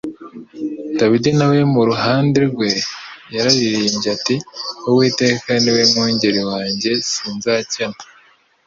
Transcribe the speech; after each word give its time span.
Dawidi 0.99 1.29
na 1.37 1.45
we 1.51 1.59
mu 1.73 1.81
ruhande 1.89 2.37
rwe 2.51 2.69
yararirimbye 3.35 4.09
ati: 4.17 4.35
"Uwiteka 4.89 5.49
ni 5.61 5.71
we 5.75 5.81
mwungeri 5.91 6.41
wanjye 6.51 6.91
sinzakena." 7.09 7.99